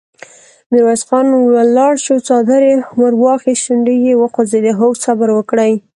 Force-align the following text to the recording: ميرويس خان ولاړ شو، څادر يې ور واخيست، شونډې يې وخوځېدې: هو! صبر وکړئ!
ميرويس 0.71 1.03
خان 1.07 1.25
ولاړ 1.55 1.93
شو، 2.05 2.15
څادر 2.27 2.61
يې 2.69 2.75
ور 2.99 3.13
واخيست، 3.23 3.63
شونډې 3.65 3.95
يې 4.05 4.13
وخوځېدې: 4.21 4.71
هو! 4.79 4.87
صبر 5.05 5.29
وکړئ! 5.33 5.71